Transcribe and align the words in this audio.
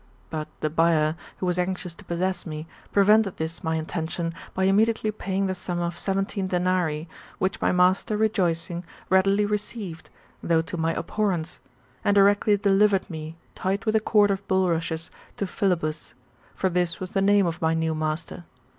But 0.31 0.47
the 0.61 0.71
buyer, 0.71 1.15
who 1.37 1.45
was 1.45 1.59
anxious 1.59 1.93
to 1.93 2.03
possess 2.03 2.43
me, 2.43 2.65
prevented 2.91 3.37
this 3.37 3.63
my 3.63 3.75
intention 3.75 4.33
by 4.55 4.65
imme 4.65 4.87
diately 4.87 5.15
paying 5.15 5.45
the 5.45 5.53
sum 5.53 5.79
of 5.79 5.99
seventeen 5.99 6.47
denarii, 6.47 7.07
which 7.37 7.61
my 7.61 7.71
master 7.71 8.17
rejoicing 8.17 8.83
readily 9.11 9.45
received, 9.45 10.09
though 10.41 10.63
to 10.63 10.75
my 10.75 10.95
abhorrence; 10.95 11.59
and 12.03 12.15
directly 12.15 12.57
delivered 12.57 13.07
me, 13.11 13.37
tied 13.53 13.85
with 13.85 13.95
a 13.95 13.99
cord 13.99 14.31
of 14.31 14.41
bulrushes, 14.47 15.11
to 15.37 15.45
Phile 15.45 15.79
bus; 15.79 16.15
for 16.55 16.67
this 16.67 16.99
was 16.99 17.11
the 17.11 17.21
name 17.21 17.45
of 17.45 17.61
my 17.61 17.75
new 17.75 17.93
master. 17.93 18.45